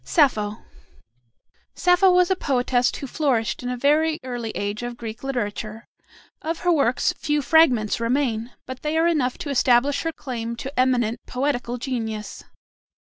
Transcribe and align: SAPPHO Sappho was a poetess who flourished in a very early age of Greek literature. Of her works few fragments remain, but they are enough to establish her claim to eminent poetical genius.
SAPPHO 0.03 0.57
Sappho 1.75 2.09
was 2.09 2.31
a 2.31 2.35
poetess 2.35 2.91
who 2.95 3.05
flourished 3.05 3.61
in 3.61 3.69
a 3.69 3.77
very 3.77 4.19
early 4.23 4.49
age 4.55 4.81
of 4.81 4.97
Greek 4.97 5.21
literature. 5.23 5.85
Of 6.41 6.61
her 6.61 6.71
works 6.71 7.13
few 7.13 7.43
fragments 7.43 7.99
remain, 7.99 8.51
but 8.65 8.81
they 8.81 8.97
are 8.97 9.05
enough 9.05 9.37
to 9.37 9.51
establish 9.51 10.01
her 10.01 10.11
claim 10.11 10.55
to 10.55 10.73
eminent 10.79 11.19
poetical 11.27 11.77
genius. 11.77 12.43